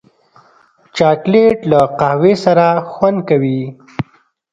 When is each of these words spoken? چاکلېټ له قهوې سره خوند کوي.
چاکلېټ 0.95 1.57
له 1.71 1.79
قهوې 1.99 2.33
سره 2.45 2.65
خوند 2.91 3.19
کوي. 3.29 3.61